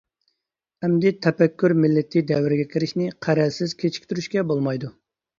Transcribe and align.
ئەمدى 0.85 1.09
تەپەككۇر 1.25 1.75
مىللىتى 1.81 2.23
دەۋرىگە 2.31 2.65
كىرىشنى 2.71 3.09
قەرەلسىز 3.27 3.75
كېچىكتۈرۈشكە 3.83 4.45
بولمايدۇ. 4.53 4.91